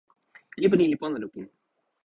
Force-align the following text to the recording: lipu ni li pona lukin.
lipu 0.61 0.75
ni 0.77 0.85
li 0.91 0.97
pona 1.01 1.17
lukin. 1.23 1.45